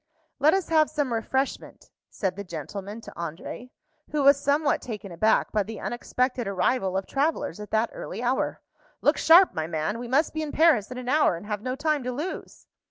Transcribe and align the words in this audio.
"Let 0.39 0.55
us 0.55 0.69
have 0.69 0.89
some 0.89 1.13
refreshment," 1.13 1.91
said 2.09 2.35
the 2.35 2.43
gentleman 2.43 3.01
to 3.01 3.11
André, 3.15 3.69
who 4.09 4.23
was 4.23 4.39
somewhat 4.41 4.81
taken 4.81 5.11
aback 5.11 5.51
by 5.51 5.61
the 5.61 5.79
unexpected 5.79 6.47
arrival 6.47 6.97
of 6.97 7.05
travellers 7.05 7.59
at 7.59 7.69
that 7.69 7.91
early 7.93 8.23
hour. 8.23 8.61
"Look 9.01 9.17
sharp, 9.19 9.53
my 9.53 9.67
man! 9.67 9.99
We 9.99 10.07
must 10.07 10.33
be 10.33 10.41
in 10.41 10.53
Paris 10.53 10.89
in 10.89 10.97
an 10.97 11.07
hour, 11.07 11.35
and 11.35 11.45
have 11.45 11.61
no 11.61 11.75
time 11.75 12.01
to 12.05 12.11
lose." 12.11 12.65